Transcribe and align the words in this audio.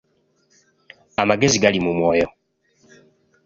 Amagezi 1.21 1.57
gali 1.63 1.79
mu 1.85 1.91
mwoyo. 1.97 2.27